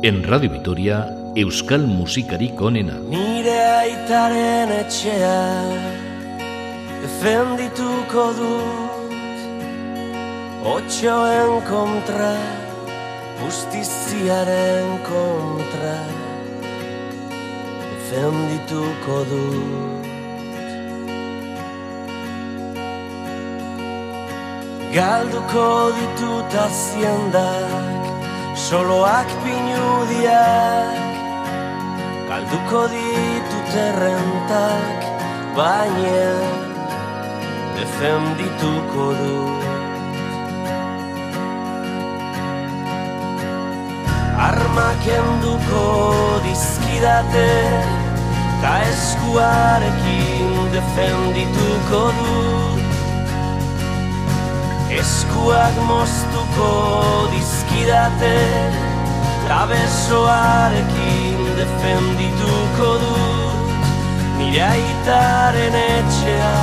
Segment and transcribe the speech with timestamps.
[0.00, 3.00] En Radio Vitoria, Euskal Musikarik onena.
[3.10, 5.40] Nire aitaren etxea,
[7.02, 9.42] defendituko dut,
[10.74, 12.30] otxoen kontra,
[13.42, 15.98] justiziaren kontra,
[17.90, 20.10] defendituko dut.
[24.94, 27.97] Galduko ditut aziendak
[28.68, 30.92] Soloak pinudiak
[32.28, 35.06] Galduko ditut errentak
[35.56, 36.36] Baina
[37.78, 39.64] Defendituko dut.
[44.48, 45.86] Armak enduko
[46.44, 47.52] dizkidate
[48.60, 52.84] Ta eskuarekin defendituko dut.
[55.00, 56.68] Eskuak moztuko
[57.32, 57.57] dizkidate
[59.46, 63.58] Trabesoarekin defendituko dut
[64.38, 66.56] Nire aitaren etxea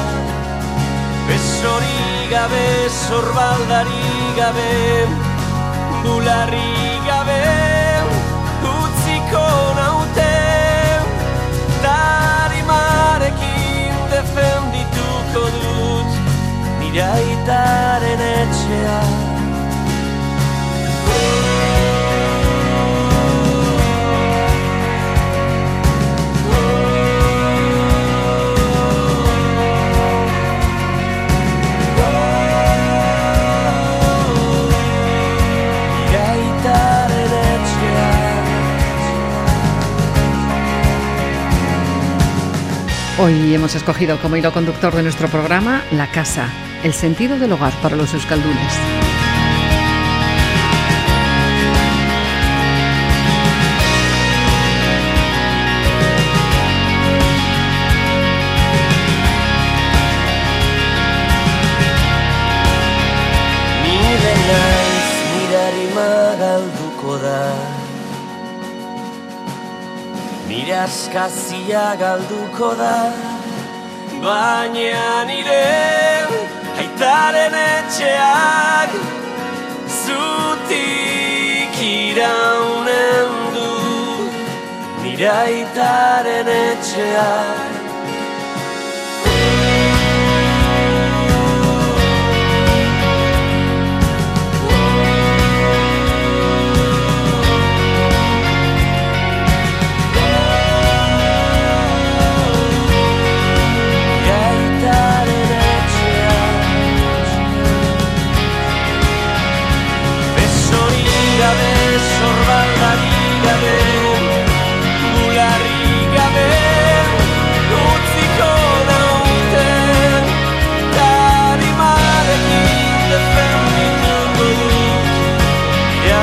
[1.27, 2.67] Besori gabe,
[3.07, 4.73] zorbaldari gabe
[6.03, 7.43] Bularri gabe
[8.75, 9.47] Utziko
[9.79, 10.35] naute.
[11.85, 16.11] Darimarekin defendituko dut
[16.81, 18.99] Nire aitaren etxea
[43.25, 46.47] Hoy hemos escogido como hilo conductor de nuestro programa la casa,
[46.83, 48.73] el sentido del hogar para los euskaldunes.
[70.85, 72.95] Askazia galduko da
[74.23, 75.63] Baina nire
[76.81, 78.91] aitaren etxeak
[80.01, 83.69] Zutik iraunen du.
[85.03, 87.64] Nire aitaren etxeak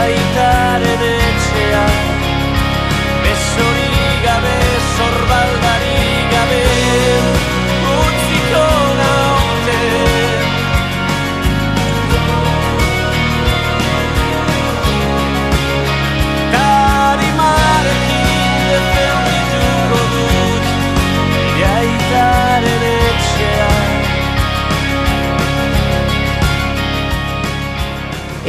[0.03, 1.22] Gaitaren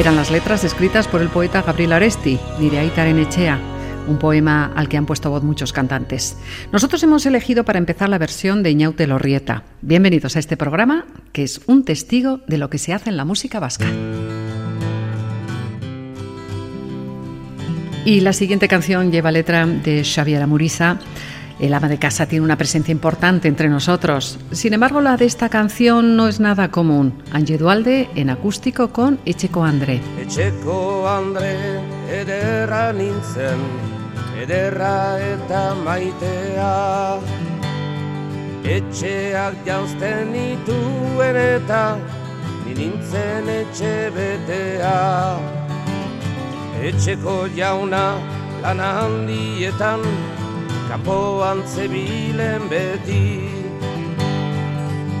[0.04, 3.58] Eran las letras escritas por el poeta Gabriel Aresti, Nireaitaren Echea,
[4.06, 6.36] un poema al que han puesto voz muchos cantantes.
[6.72, 9.62] Nosotros hemos elegido para empezar la versión de Iñaute Lorrieta.
[9.80, 13.24] Bienvenidos a este programa, que es un testigo de lo que se hace en la
[13.24, 13.86] música vasca.
[18.04, 20.98] Y la siguiente canción lleva letra de Xavier Amuriza.
[21.60, 24.38] El ama de casa tiene una presencia importante entre nosotros.
[24.50, 27.22] Sin embargo, la de esta canción no es nada común.
[27.32, 30.00] Angie Dualde en acústico con Echeco André.
[30.20, 33.60] Etxeko Andre ederra nintzen,
[34.42, 37.18] ederra eta maitea.
[38.64, 41.98] Etxeak jauzten nituen eta
[42.64, 45.36] ni nintzen etxe betea.
[46.82, 48.06] Etxeko jauna
[48.62, 50.00] lana handietan,
[50.88, 53.40] kanpoan zebilen beti.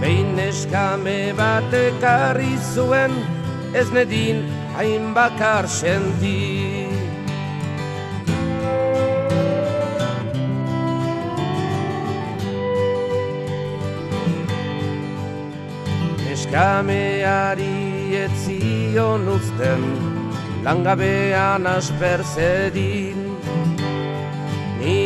[0.00, 3.14] Behin eskame bat ekarri zuen,
[3.72, 4.44] ez nedin
[4.76, 6.88] hain bakar senti.
[16.24, 17.74] Neskameari
[18.26, 19.84] etzion uzten,
[20.66, 23.23] langabean asperzedin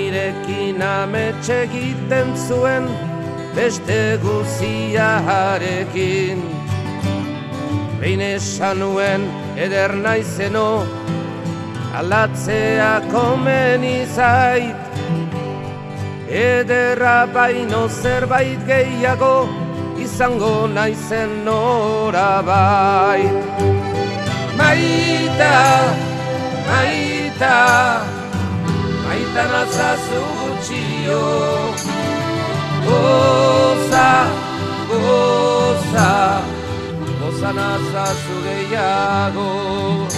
[0.08, 2.86] Nirekin ametxe egiten zuen
[3.52, 6.40] beste guzia harekin
[8.00, 9.26] Behin esan nuen
[9.60, 10.86] eder naizeno
[11.92, 14.80] alatzea komen izait.
[16.42, 19.48] Ederra baino zerbait gehiago
[20.00, 23.60] izango naizen nora bait
[24.56, 25.56] Maita,
[26.70, 28.17] maita,
[29.28, 31.22] maita nazazu gutxio.
[32.84, 34.10] Goza,
[34.88, 36.42] goza,
[37.20, 40.08] goza nazazu gehiago.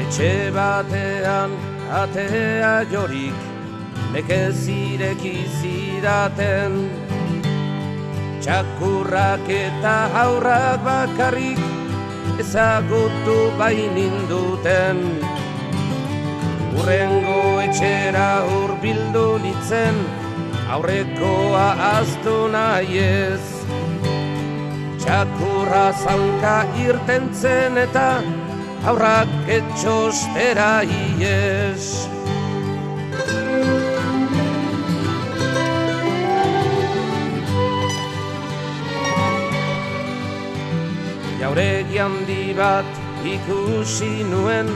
[0.00, 3.34] Etxe batean atea jorik
[4.12, 6.76] Nekez ireki zidaten
[8.40, 11.60] Txakurrak eta aurrak bakarrik
[12.40, 15.02] Ezagutu bainin duten
[16.78, 18.30] Urrengo etxera
[18.60, 20.02] urbildu nitzen
[20.72, 23.44] Aurrekoa aztu nahi ez
[25.00, 28.10] Txakurra zanka irtentzen eta
[28.86, 32.08] aurrak etxostera ies.
[41.40, 42.88] Jauregi handi bat
[43.24, 44.68] ikusi nuen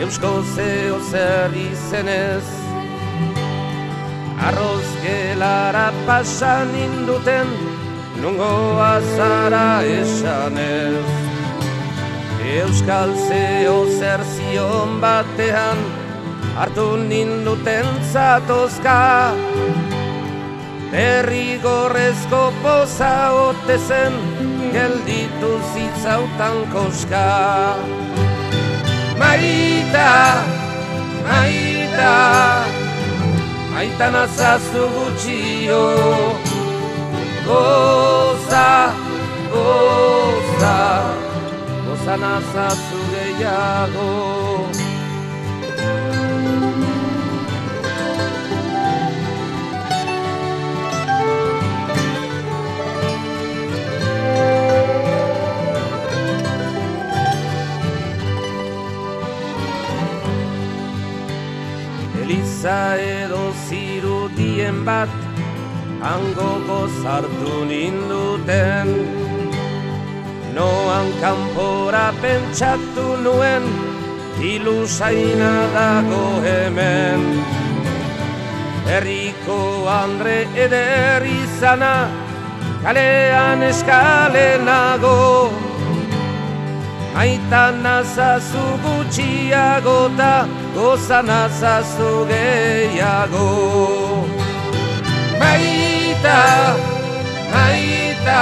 [0.00, 2.46] Eusko zeo zer izenez
[4.48, 7.50] Arroz gelara pasan induten
[8.22, 11.29] Nungo azara esanez
[12.50, 15.78] Euskal zeo zer zion batean
[16.58, 19.34] hartu ninduten zatozka.
[20.90, 23.12] Herri gorrezko poza
[23.44, 24.18] ote zen
[24.74, 27.22] gelditu zitzautan koska.
[29.20, 30.10] Maita,
[31.22, 32.16] maita,
[33.70, 35.86] maita nazazu gutxio.
[37.46, 38.70] Goza,
[39.54, 40.78] goza,
[42.04, 44.08] zana zazu gehiago
[62.22, 65.10] Eliza edo zirudien bat
[66.00, 69.29] Hango gozartu ninduten
[70.54, 73.64] Noan kanpora pentsatu nuen
[74.40, 77.20] Ilusaina dago hemen.
[78.88, 82.08] Herriko andre eder izana
[82.82, 85.20] Kalean eskalenago
[87.14, 93.48] Maita nazazu gutxiago da Goza nazazu gehiago.
[95.40, 96.40] Maita,
[97.52, 98.40] maita,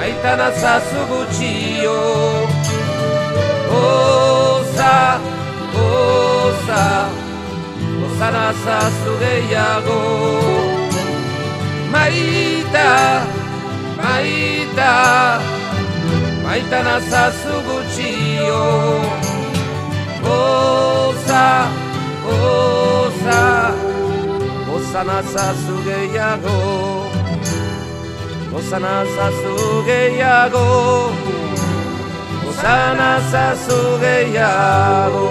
[0.00, 1.98] Aita nazazu gutxio
[3.80, 5.20] Oza,
[5.76, 6.84] oza
[8.04, 10.00] Oza nazazu gehiago
[11.92, 12.90] Maita,
[14.02, 14.92] maita
[16.44, 18.64] Maita nazazu gutxio
[20.24, 21.46] Oza,
[22.24, 23.40] oza
[24.74, 26.99] Oza nazazu gehiago
[28.52, 31.12] Gozana zazu gehiago
[32.44, 35.28] Gozana zazu gehiago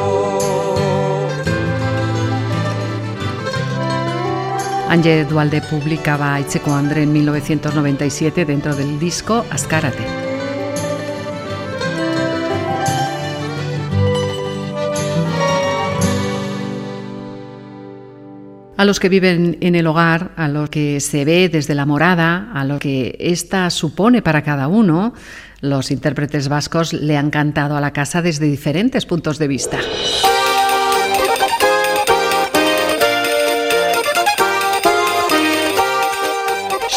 [4.89, 10.18] Anje Dualde publicaba Itzeco André en 1997 dentro del disco Ascárate.
[18.79, 22.49] A los que viven en el hogar, a lo que se ve desde la morada,
[22.53, 25.13] a lo que ésta supone para cada uno,
[25.59, 29.79] los intérpretes vascos le han cantado a la casa desde diferentes puntos de vista.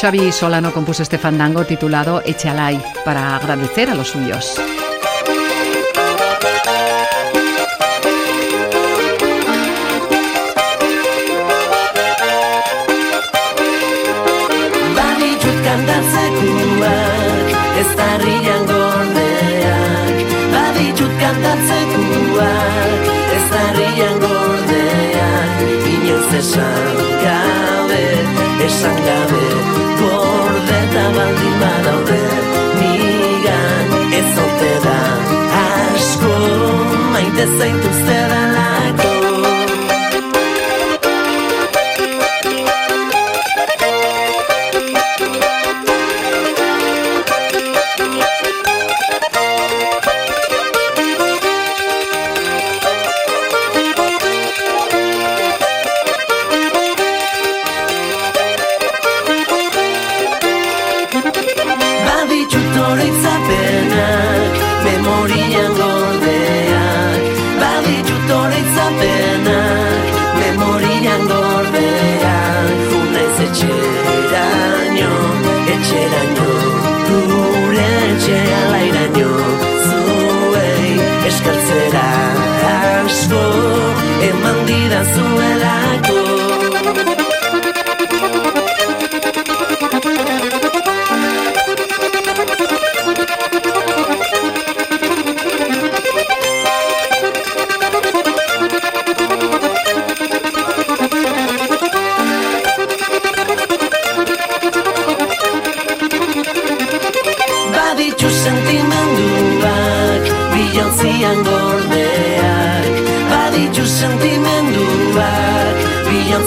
[0.00, 4.54] Xavi Solano compuso este fandango titulado Echalay para agradecer a los suyos.
[37.34, 38.51] descendem, será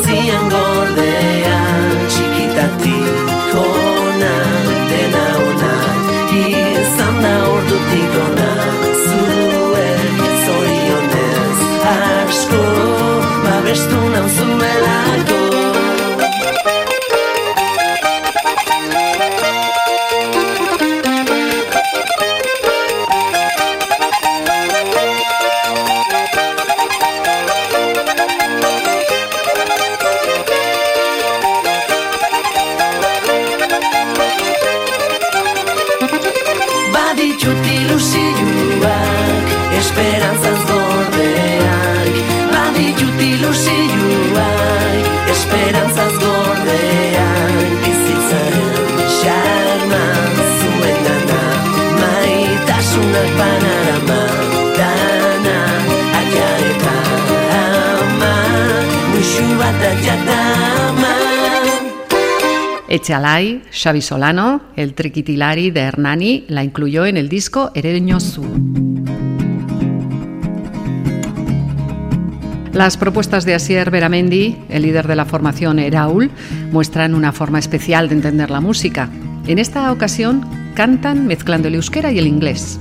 [0.05, 0.64] see I'm going
[63.05, 68.17] Echalai, Xavi Solano, el triquitilari de Hernani, la incluyó en el disco Ereño.
[72.73, 76.31] Las propuestas de Asier Beramendi, el líder de la formación Eraul,
[76.71, 79.07] muestran una forma especial de entender la música.
[79.45, 80.43] En esta ocasión
[80.73, 82.79] cantan mezclando el euskera y el inglés.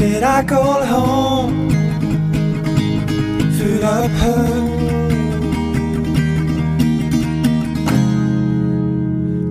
[0.00, 1.70] That I call home.
[3.56, 4.70] Full of hurt.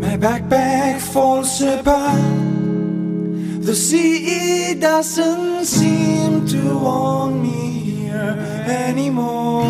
[0.04, 2.20] My backpack falls apart.
[3.68, 7.60] The sea doesn't seem to want me
[7.92, 8.36] here
[8.88, 9.70] anymore.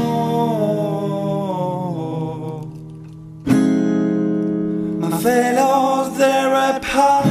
[5.02, 7.26] My fellows, they're apart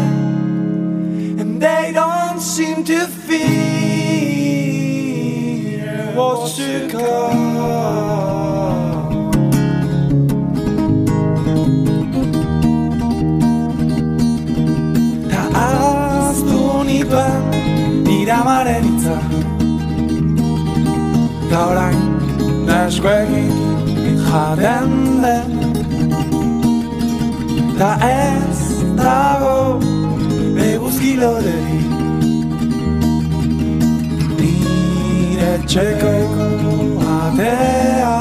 [1.41, 2.08] And they don't
[2.41, 3.49] seem to fear
[6.15, 7.59] what's to come.
[15.53, 17.43] Ahaztuni ban
[18.07, 19.19] iramaren itza
[21.51, 22.01] Da orain
[22.67, 23.53] neskuegin
[24.31, 25.51] jaden den.
[27.79, 28.59] Da ez
[28.97, 29.81] dago
[30.57, 31.88] eguzkiloreri
[35.69, 36.13] Nire txeko
[37.15, 38.19] atea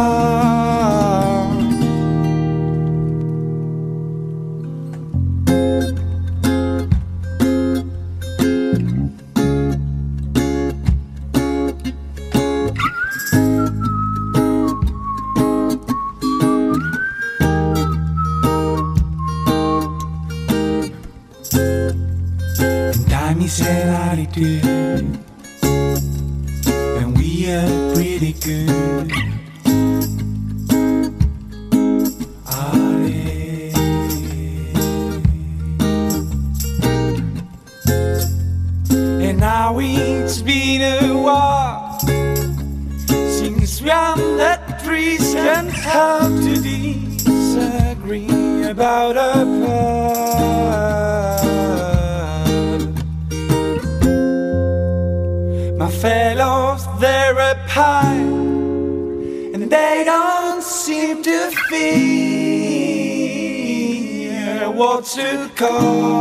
[24.40, 25.37] And we
[27.50, 29.07] are pretty good.
[65.08, 66.17] To come.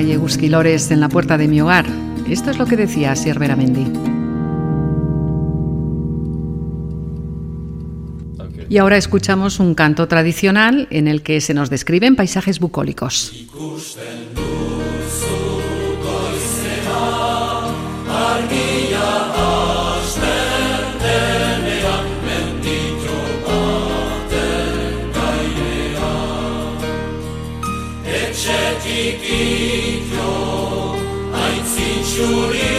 [0.00, 1.84] Hay egusquilores en la puerta de mi hogar.
[2.26, 3.84] Esto es lo que decía Asier Beramendi.
[8.70, 13.46] Y ahora escuchamos un canto tradicional en el que se nos describen paisajes bucólicos.
[32.20, 32.69] Suriye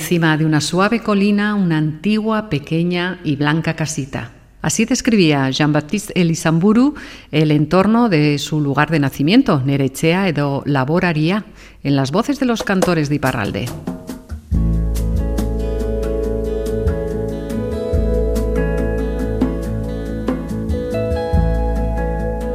[0.00, 4.30] Encima de una suave colina, una antigua, pequeña y blanca casita.
[4.62, 6.94] Así describía Jean-Baptiste Elisamburu
[7.30, 11.44] el entorno de su lugar de nacimiento, Nerechea edo Laboraria,
[11.82, 13.66] en las voces de los cantores de Iparralde.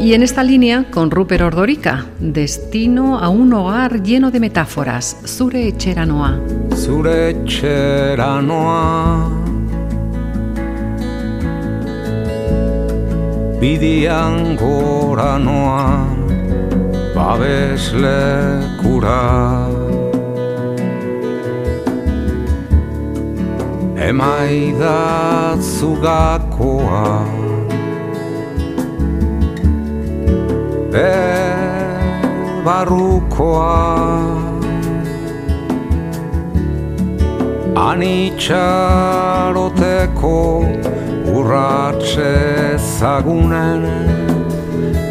[0.06, 5.70] Y en esta línea, con Rupert Ordorica, destino a un hogar lleno de metáforas, Zure
[5.70, 6.40] Etxeranoa.
[6.76, 9.32] Zure etxeranoa.
[13.60, 16.06] Bidian gora noa
[17.16, 19.68] Babeslekura
[23.98, 25.96] Emaidatzu
[32.66, 33.76] barrukoa.
[37.76, 40.40] Anitxaroteko
[41.36, 42.34] urratxe
[42.98, 43.84] zagunen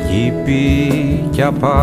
[0.09, 0.67] Jipi
[1.37, 1.83] japa.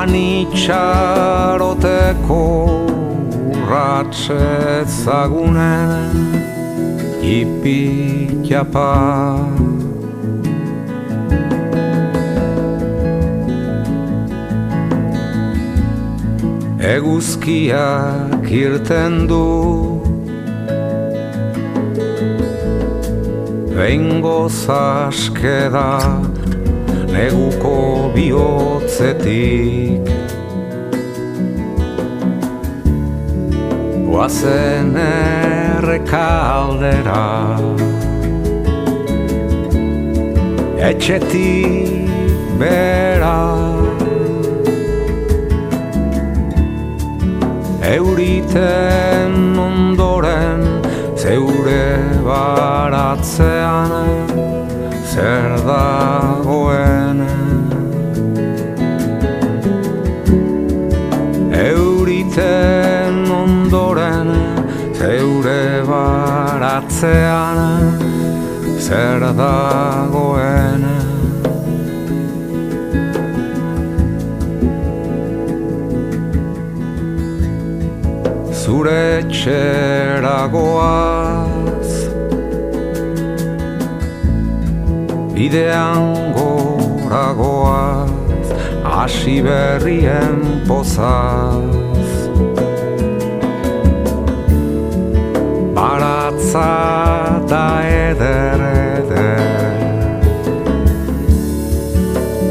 [0.00, 2.42] Anitxaroteko
[3.54, 4.42] urratxe
[5.04, 6.31] zagunen
[7.22, 9.38] Jipi japa
[16.82, 19.46] Eguzkiak irten du
[23.70, 26.02] Bengo zaskeda
[27.14, 30.10] Neguko bihotzetik
[34.10, 34.98] Oazen
[35.82, 37.58] errekaldera.
[40.78, 42.10] Etxetik
[42.58, 43.98] berak
[47.82, 50.62] Euriten ondoren
[51.16, 53.90] zeure baratzean
[55.12, 57.41] zer dagoen
[66.72, 68.00] baratzean
[68.80, 70.84] zer dagoen.
[78.62, 80.70] Zure txeragoaz
[85.34, 88.10] Bidean goragoaz
[89.02, 91.91] Asi berrien pozaz
[96.52, 98.60] Baratza da eder
[98.98, 99.40] eder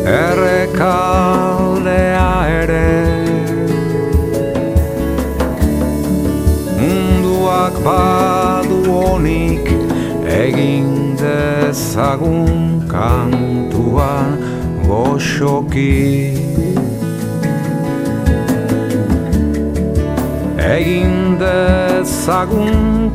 [0.05, 1.51] Errekaldea
[2.61, 2.93] ere.
[6.79, 9.65] Munduak badu honik
[10.25, 10.89] egin
[11.21, 14.29] dezagun kantuan
[14.87, 15.97] goxoki.
[20.57, 23.11] Egin dezagun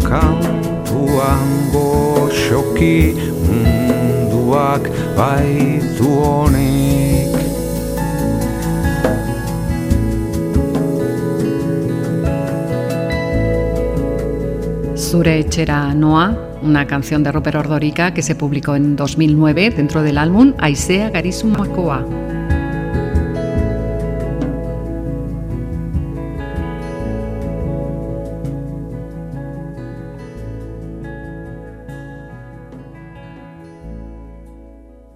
[1.16, 3.16] kantuan goxoki
[3.48, 4.84] munduak
[5.16, 7.32] baitu honik
[14.96, 20.18] Zure Echera Noa, una canción de Rupert Ordorica que se publicó en 2009 dentro del
[20.18, 22.04] álbum Aisea Garizumakoa.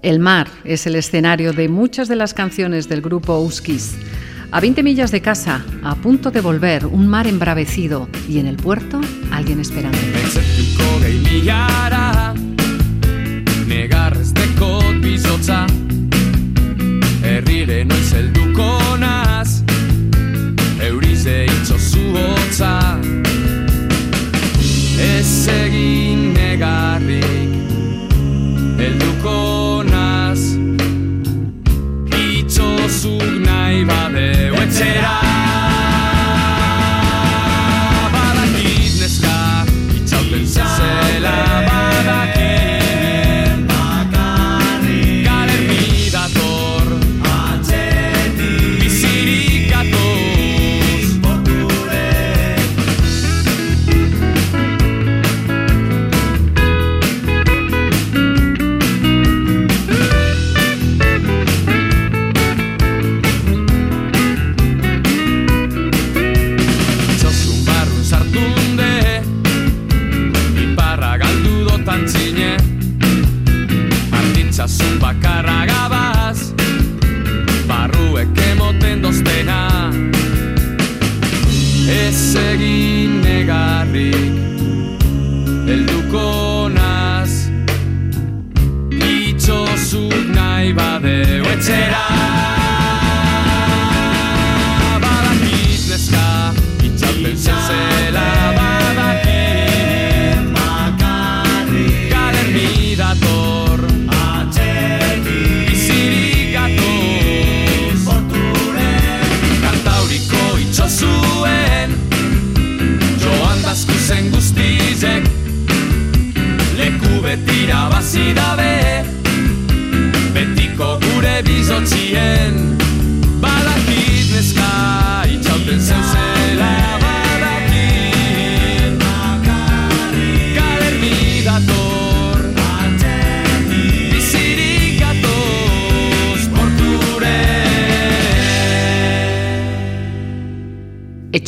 [0.02, 3.96] El mar es el escenario de muchas de las canciones del grupo Uskis.
[4.50, 8.56] A 20 millas de casa, a punto de volver, un mar embravecido y en el
[8.56, 9.98] puerto alguien esperando.
[25.00, 27.50] Ez egin negarrik
[28.78, 29.60] Helduko
[33.00, 35.30] Itxozuk nahi badeu etxera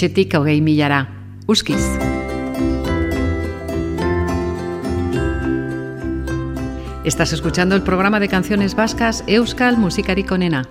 [0.03, 1.07] etxetik hogei milara.
[1.47, 1.79] Uskiz!
[7.05, 10.67] Estás escuchando el programa de canciones vascas Euskal Musikari Konena.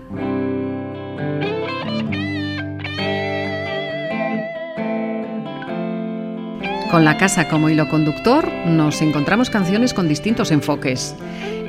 [6.90, 11.16] Con la casa como hilo conductor, nos encontramos canciones con distintos enfoques.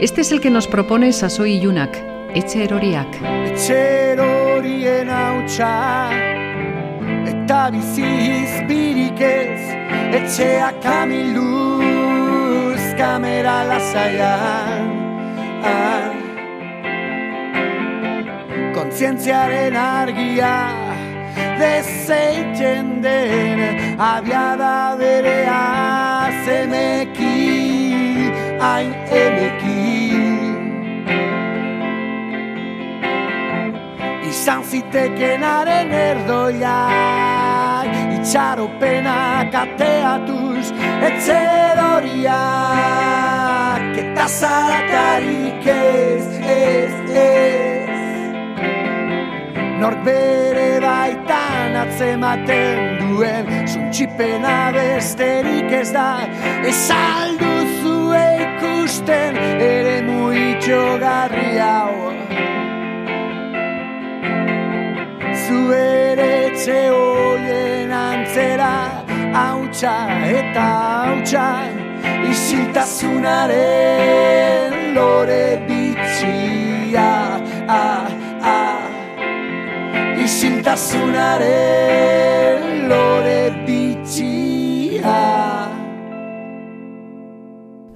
[0.00, 1.96] Este es el que nos propone Sasoi Yunak,
[2.34, 3.22] Etxe Eroriak.
[3.46, 4.12] Etxe
[7.42, 8.08] Eta bizi
[8.42, 9.62] izbirik ez
[10.18, 14.86] Etxea kamiluz Kamera lasaian
[15.70, 16.06] ah.
[18.76, 20.54] Kontzientziaren argia
[21.58, 23.58] Dezeiten den
[23.98, 27.42] Abiada berea Zemeki
[28.62, 29.82] Hain emeki
[34.32, 37.31] izan zitekenaren erdoiak
[38.22, 40.70] itxaropenak ateatuz
[41.08, 42.30] etzedoriak
[43.98, 47.90] eta zaratarik ez, ez, ez.
[49.82, 56.22] Nork bere baitan atzematen duen Zuntxipena besterik ez da.
[56.62, 62.02] Ez alduzue ikusten ere muitxo garri hau.
[65.52, 65.82] Hoien
[66.62, 67.01] antzera
[69.72, 71.64] hautsa eta hautsa
[72.28, 78.04] isiltasunaren lore bitxia ah,
[78.44, 78.84] ah.
[80.20, 85.16] isiltasunaren lore bitxia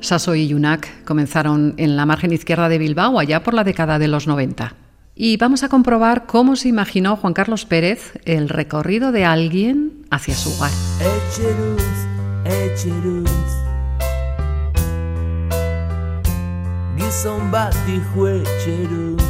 [0.01, 4.09] Saso y Yunak comenzaron en la margen izquierda de Bilbao allá por la década de
[4.09, 4.86] los 90.
[5.19, 10.35] Y vamos a comprobar cómo se imaginó Juan Carlos Pérez el recorrido de alguien hacia
[10.35, 10.71] su hogar.
[11.01, 11.83] Etxeruz,
[12.45, 13.31] etxeruz
[16.99, 19.23] Gizon bat dijo etxeruz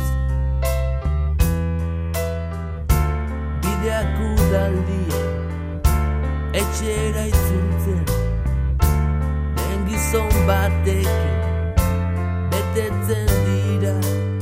[3.62, 5.22] Bideak udaldia
[6.52, 8.04] Etxera itzultzen.
[9.54, 11.30] Den gizon batekin
[12.50, 14.35] Betetzen dira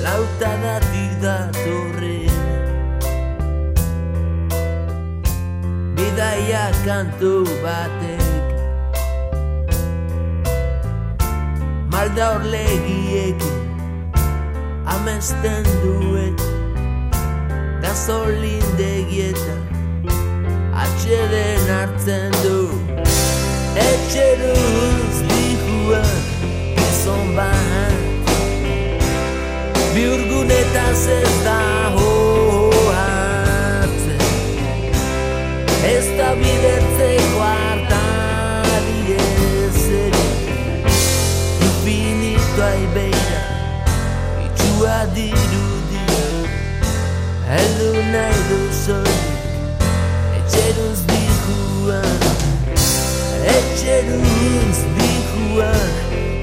[0.00, 2.32] Lauta datik datorren
[5.96, 8.24] Bidaia kantu batek.
[11.92, 13.58] Malda horlegiekin
[14.88, 16.40] Amesten duet
[17.84, 19.62] Gasolindegietan
[20.72, 22.58] Atxeden hartzen du.
[23.88, 26.04] Etxeruz dihua
[26.76, 27.59] Gizon bat
[30.00, 31.60] Biurgunetaz ez da
[31.94, 33.16] hoatzen
[35.84, 40.28] Ez da bidetzeko hartari ez ere
[41.66, 43.42] Infinitoa ibeira
[44.46, 46.00] Itxua dirudi.
[47.50, 49.36] Heldu nahi du zorik
[50.38, 52.24] Etxeruz dikuan
[53.58, 55.94] Etxeruz dikuan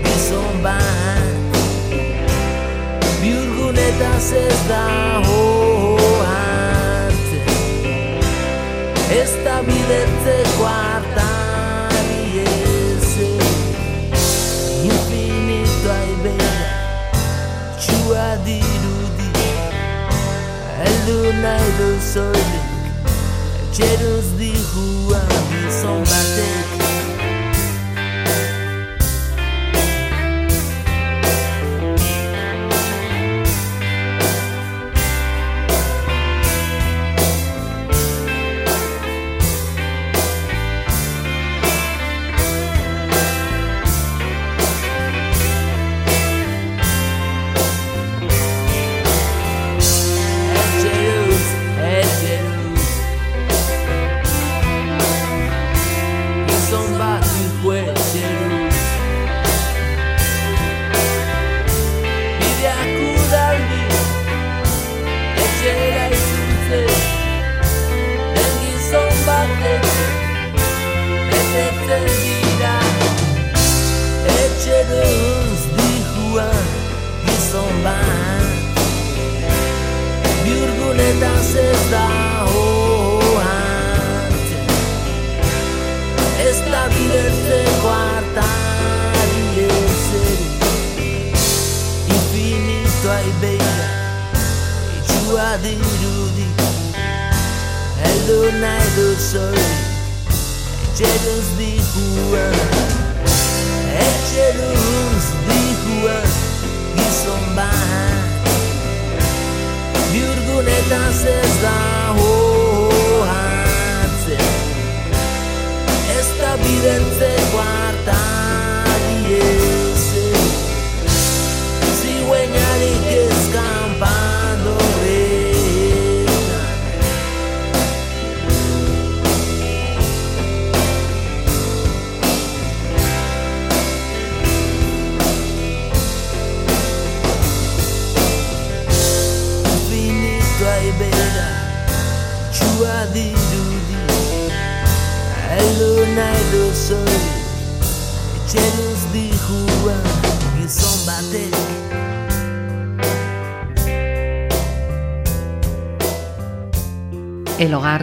[0.06, 0.97] Gizon bat
[3.98, 4.86] Biurgunetaz ez da
[5.26, 6.38] hoartzen
[9.12, 13.10] Ez da bidetzeko hartari ez
[14.84, 16.70] Infinitoa ibeira
[17.80, 19.30] Txua dirudi
[20.78, 22.70] Heldu nahi du zorik
[23.64, 24.30] Etxeruz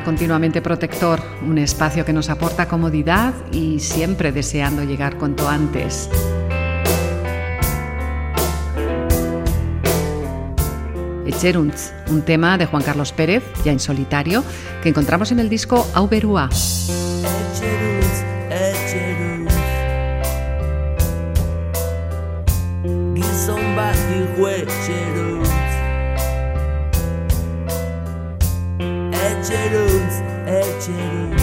[0.02, 6.08] continuamente protector, un espacio que nos aporta comodidad y siempre deseando llegar cuanto antes.
[11.26, 14.42] Echeruntz, un tema de Juan Carlos Pérez, ya en solitario,
[14.82, 16.48] que encontramos en el disco Auberua.
[16.50, 18.24] Etxeruz,
[29.44, 30.14] etxeruz
[30.48, 31.42] etxeruz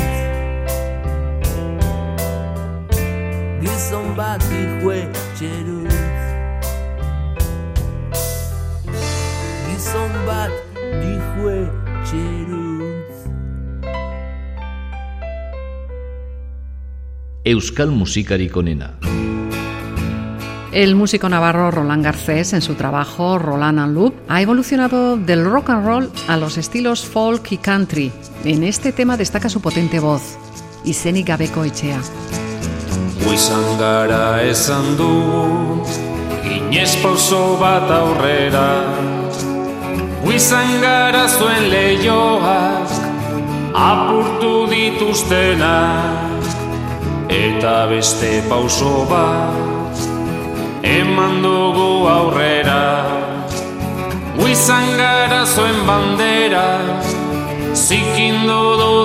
[3.61, 5.93] Gizon bat dihu etxeruz
[9.67, 13.17] Gizon bat dihu etxeruz
[17.45, 18.97] Euskal musikarik onena.
[20.71, 25.69] El músico navarro Roland Garcés, en su trabajo Roland and Loop, ha evolucionado del rock
[25.69, 28.09] and roll a los estilos folk y country.
[28.45, 30.37] En este tema destaca su potente voz.
[30.85, 31.99] Izenik gabeko etxea.
[33.25, 35.83] Guizan gara esan dugu,
[36.41, 38.85] ginez pauso bat aurrera.
[40.23, 42.95] Guizan gara zuen lehioak,
[43.75, 46.31] apurtu dituztenak.
[47.27, 49.80] Eta beste pauso bat,
[50.83, 52.81] eman dugu aurrera.
[54.37, 56.67] Guizan gara zuen bandera,
[57.73, 58.61] zikindu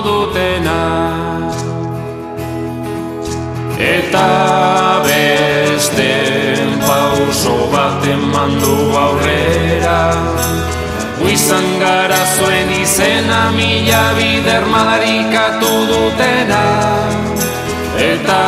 [0.07, 1.37] dutenak.
[3.77, 6.09] Eta beste
[6.81, 9.99] pauso bat eman du aurrera
[11.19, 16.63] Guizan gara zuen izena mila bider madarikatu dutena
[18.01, 18.41] Eta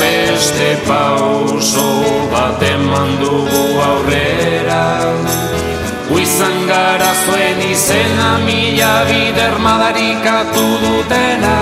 [0.00, 2.15] beste pauso
[2.46, 4.84] bat eman dugu aurrera.
[6.08, 11.56] Guizan gara zuen izena mila bider madarikatu dutena.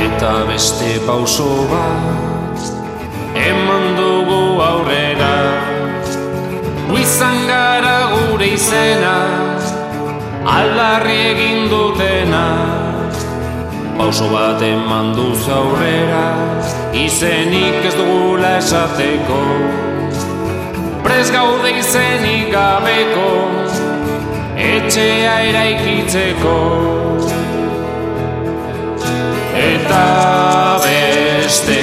[0.00, 2.20] Eta beste pauso bat
[6.90, 9.14] Guizan gara gure izena
[10.50, 12.46] Aldarri egin dutena.
[13.98, 16.24] Pauso bat eman duz aurrera
[17.02, 19.38] Izenik ez dugula esateko.
[21.06, 23.30] Prez gaude izenik gabeko
[24.70, 26.58] Etxea eraikitzeko.
[29.62, 30.04] Eta
[30.88, 31.80] beste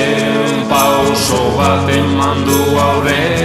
[0.68, 3.36] pauso bat eman du aurrera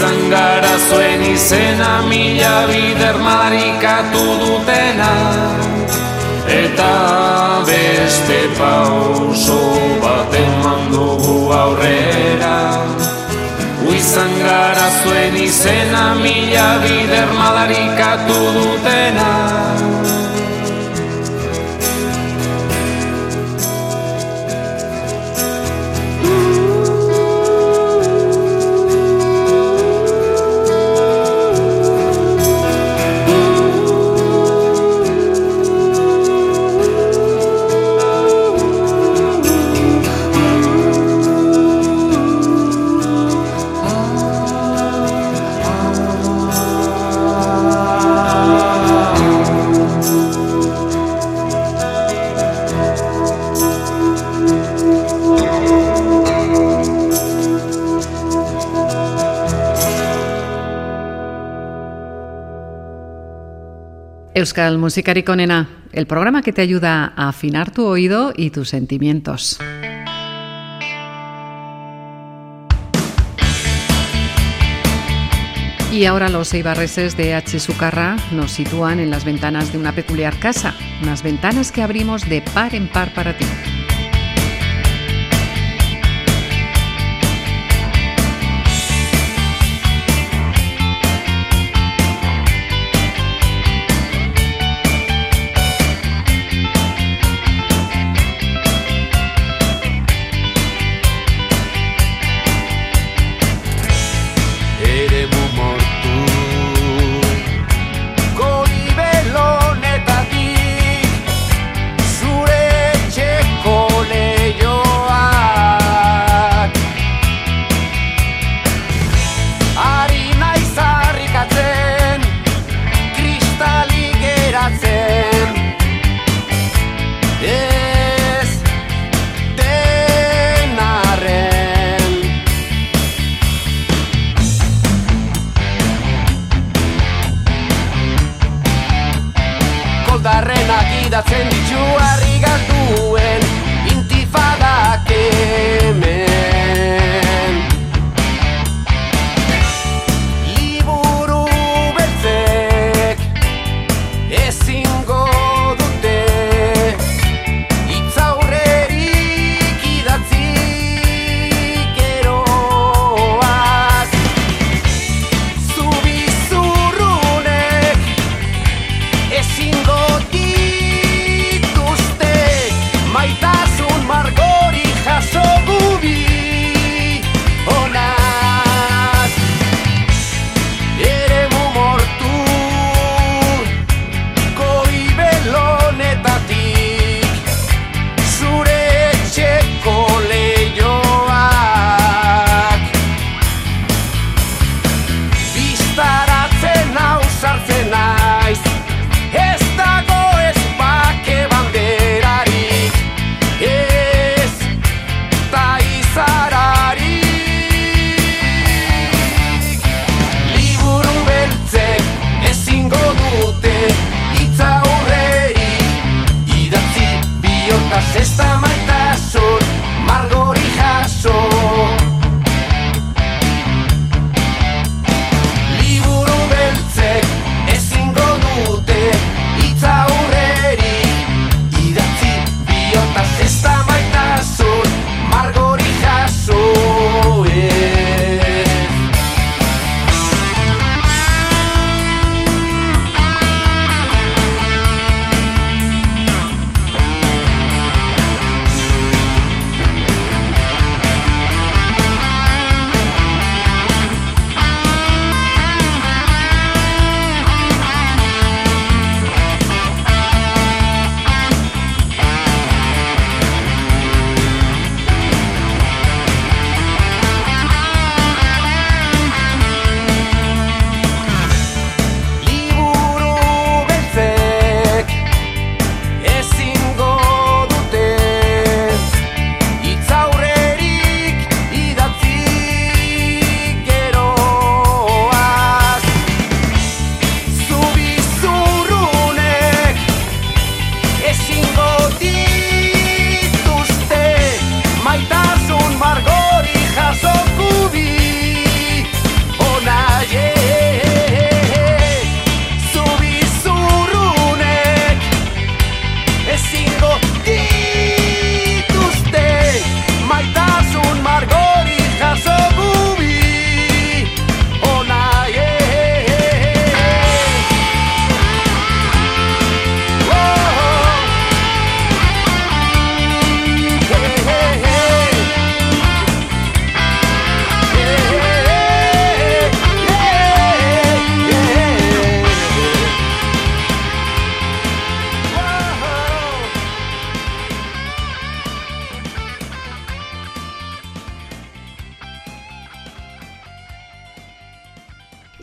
[0.00, 5.10] Guizan gara zuen izena mila bider marikatu dutena.
[6.48, 6.94] Eta
[7.68, 9.60] beste pauso
[10.00, 12.56] bat eman dugu aurrera.
[13.84, 19.89] Guizan gara zuen izena mila bider madarikatu dutena
[64.40, 69.58] Euskal Musikarik Onena, el programa que te ayuda a afinar tu oído y tus sentimientos.
[75.92, 77.60] Y ahora los eibarreses de H.
[77.60, 82.40] Sucarra nos sitúan en las ventanas de una peculiar casa, unas ventanas que abrimos de
[82.40, 83.44] par en par para ti.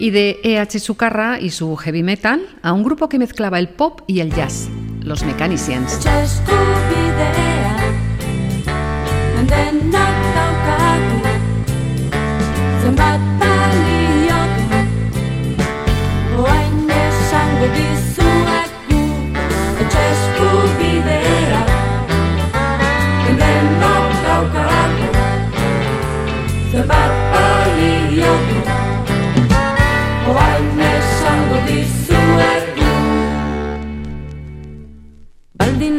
[0.07, 0.79] Y de E.H.
[0.79, 4.69] Sucarra y su heavy metal a un grupo que mezclaba el pop y el jazz,
[5.01, 5.99] los Mechanicians.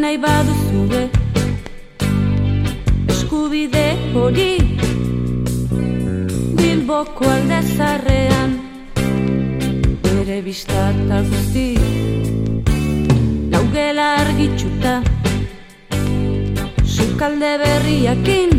[0.08, 1.00] Nahi baduzue
[3.12, 4.52] eskubide hori
[6.60, 8.54] Bilboko alde zarrean
[10.06, 11.66] bere bista eta guzti.
[13.52, 14.94] Laugela argitxuta.
[16.94, 18.50] Sukalde berriakin.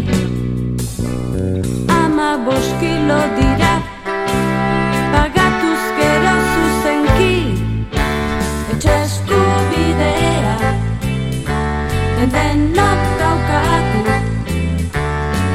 [2.02, 3.69] Ama boskilo dira
[12.34, 14.02] denok daukatu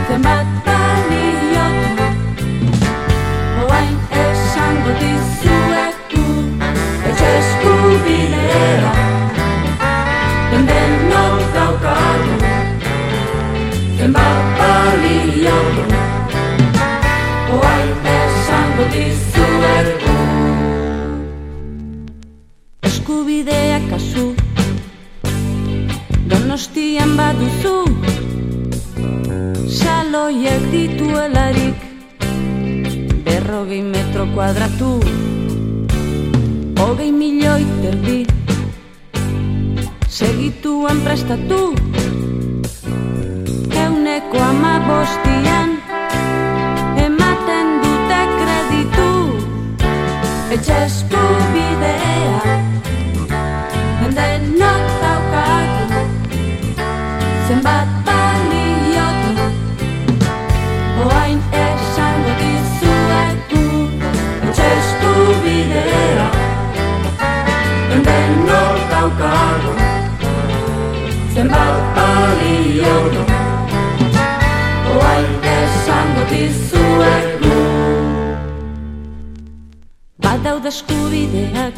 [0.09, 2.07] zenbat baliotu
[3.65, 6.25] Oain esango dizuetu
[7.09, 8.93] etxe eskubidea
[10.71, 12.35] denok daukatu
[13.99, 15.85] zenbat baliotu
[17.59, 20.15] Oain esango dizuetu
[22.83, 24.34] Eskubidea kasu
[26.55, 27.79] Donostian baduzu
[29.67, 31.75] Saloiek dituelarik
[33.27, 34.93] Berrogei metro kuadratu
[36.79, 38.21] Hogei milioi terdi
[40.07, 41.75] Segituan prestatu
[43.83, 45.75] Euneko ama bostian
[47.03, 49.13] Ematen dute kreditu
[50.55, 52.14] Etxe eskubidea
[80.65, 81.75] Badaude eskubideak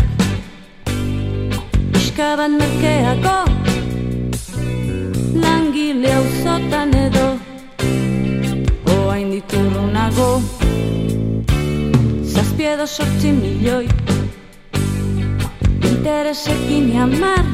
[1.92, 3.38] Pixka bat merkeako
[5.42, 7.26] Langile auzotan edo
[8.94, 10.28] Oain diturrunago
[12.34, 13.88] Zazpiedo sortzi milioi
[15.90, 17.44] Interesekin jamar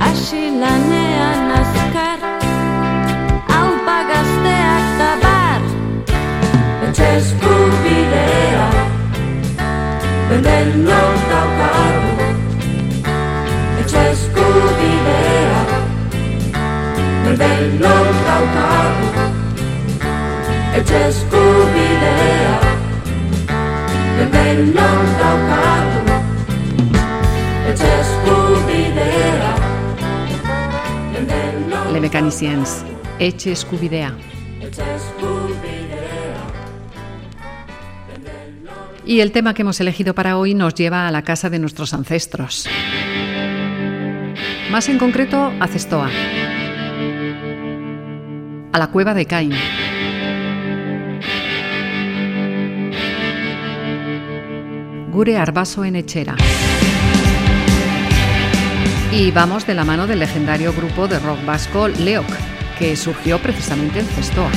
[0.00, 2.20] Asi lanean azkar.
[3.48, 5.60] Hau pagazteak da bar
[6.88, 7.85] Etxe eskubidea
[10.44, 12.12] Denok daukagu
[13.80, 15.60] Etxe eskubidea
[17.40, 19.08] Denok daukagu
[20.78, 22.54] Etxe eskubidea
[24.36, 26.00] Denok daukagu
[27.70, 29.52] Etxe eskubidea
[31.32, 32.84] Denok Le Mecaniciens,
[33.18, 34.35] Etxe Eskubidea.
[39.06, 41.94] Y el tema que hemos elegido para hoy nos lleva a la casa de nuestros
[41.94, 42.68] ancestros.
[44.68, 46.10] Más en concreto, a Cestoa.
[48.72, 49.52] A la cueva de Cain.
[55.12, 56.34] Gure Arbaso en Echera.
[59.12, 62.26] Y vamos de la mano del legendario grupo de rock vasco Leok,
[62.76, 64.50] que surgió precisamente en Cestoa.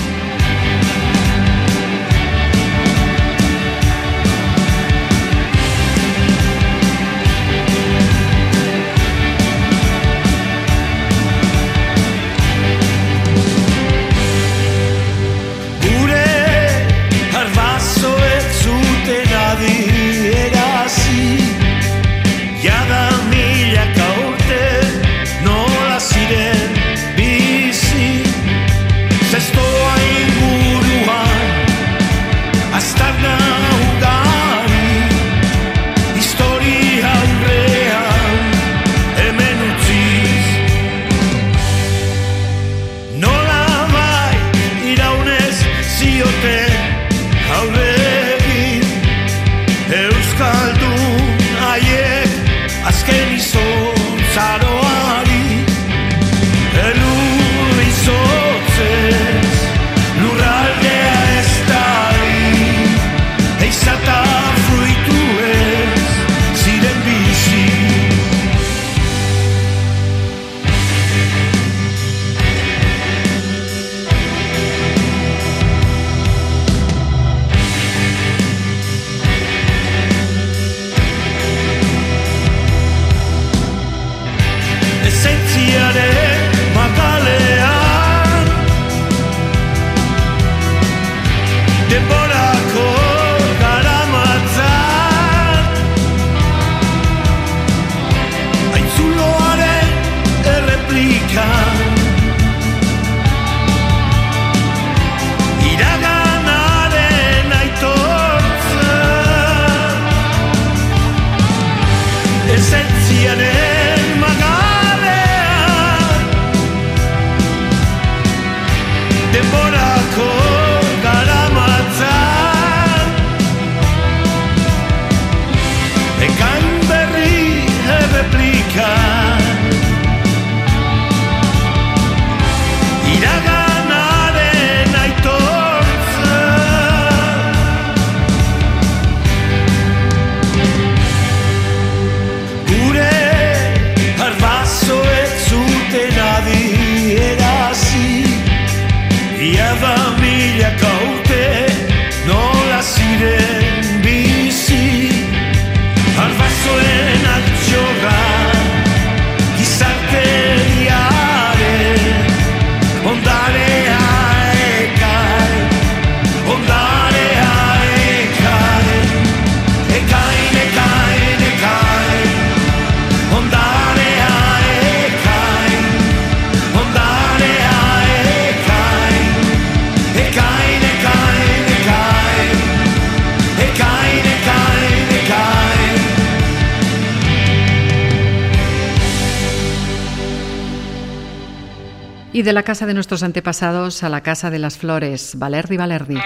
[192.49, 196.17] De la casa de nuestros antepasados a la casa de las flores, Valerdi Valerdi.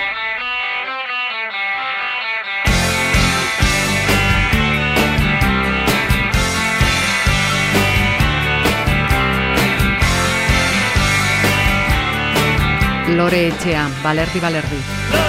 [13.10, 15.23] Lore Echea, Valerdi Valerdi.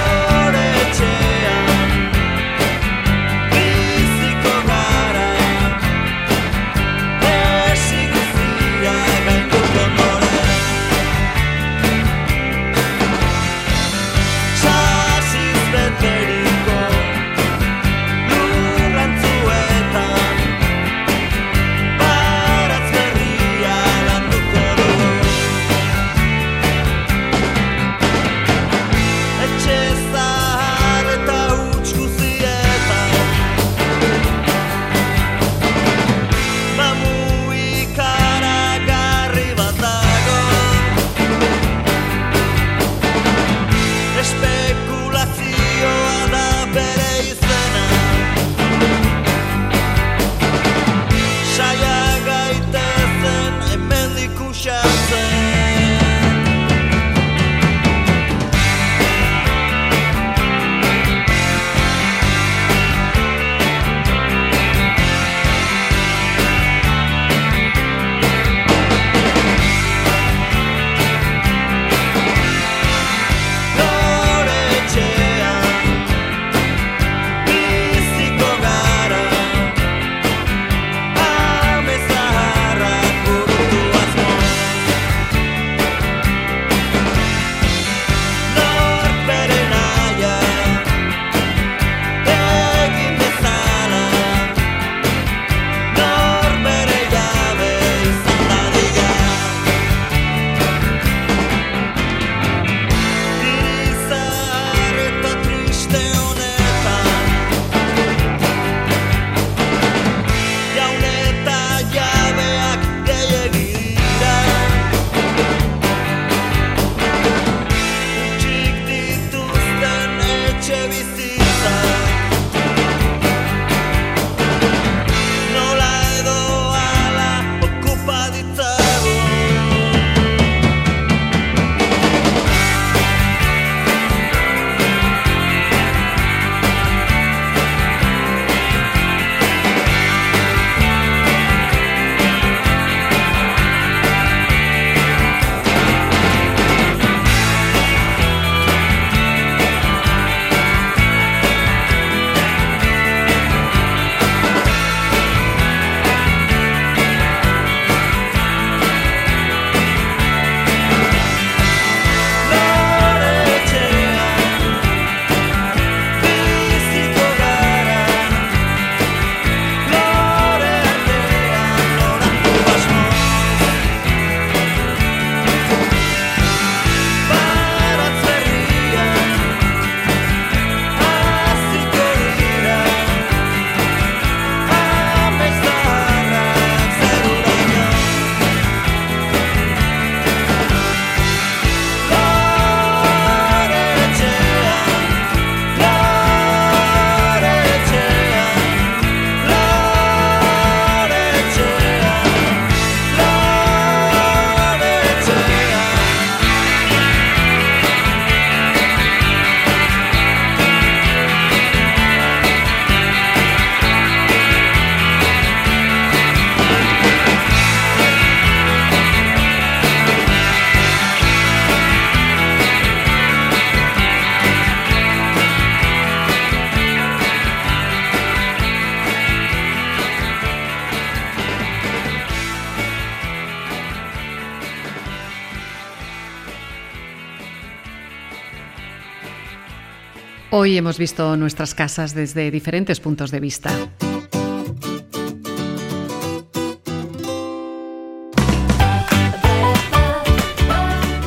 [240.64, 243.70] Hoy hemos visto nuestras casas desde diferentes puntos de vista.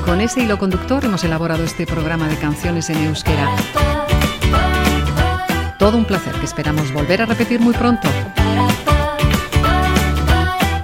[0.04, 3.48] Con ese hilo conductor hemos elaborado este programa de canciones en euskera.
[5.78, 8.08] Todo un placer que esperamos volver a repetir muy pronto.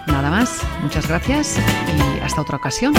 [0.05, 2.93] Nada más, muchas gracias y hasta otra ocasión.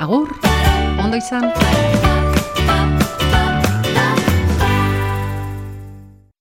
[0.00, 0.36] Agur,
[0.98, 1.52] ondo izan.